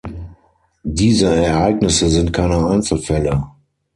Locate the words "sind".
2.09-2.33